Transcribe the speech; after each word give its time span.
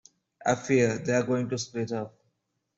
I 0.43 0.55
fear 0.55 0.97
they're 0.97 1.21
going 1.21 1.47
to 1.49 1.59
split 1.59 1.91
up. 1.91 2.17